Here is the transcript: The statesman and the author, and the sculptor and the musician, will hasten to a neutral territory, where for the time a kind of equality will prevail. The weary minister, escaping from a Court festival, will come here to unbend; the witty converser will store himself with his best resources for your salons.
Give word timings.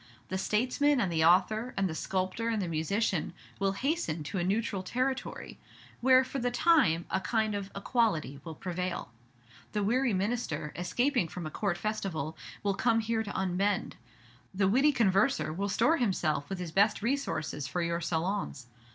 The 0.29 0.37
statesman 0.39 0.99
and 0.99 1.11
the 1.11 1.23
author, 1.23 1.75
and 1.77 1.87
the 1.87 1.93
sculptor 1.93 2.49
and 2.49 2.59
the 2.59 2.67
musician, 2.67 3.33
will 3.59 3.73
hasten 3.73 4.23
to 4.23 4.39
a 4.39 4.43
neutral 4.43 4.81
territory, 4.81 5.59
where 5.99 6.23
for 6.23 6.39
the 6.39 6.49
time 6.49 7.05
a 7.11 7.19
kind 7.19 7.53
of 7.53 7.69
equality 7.75 8.39
will 8.43 8.55
prevail. 8.55 9.11
The 9.73 9.83
weary 9.83 10.15
minister, 10.15 10.73
escaping 10.75 11.27
from 11.27 11.45
a 11.45 11.51
Court 11.51 11.77
festival, 11.77 12.35
will 12.63 12.73
come 12.73 12.99
here 12.99 13.21
to 13.21 13.35
unbend; 13.39 13.95
the 14.55 14.67
witty 14.67 14.91
converser 14.91 15.53
will 15.53 15.69
store 15.69 15.97
himself 15.97 16.49
with 16.49 16.57
his 16.57 16.71
best 16.71 17.03
resources 17.03 17.67
for 17.67 17.83
your 17.83 18.01
salons. 18.01 18.65